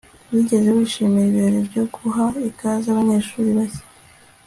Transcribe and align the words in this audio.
wigeze 0.33 0.67
wishimira 0.77 1.25
ibirori 1.29 1.59
byo 1.69 1.83
guha 1.93 2.25
ikaze 2.49 2.85
abanyeshuri 2.89 3.49
bashya 3.57 3.85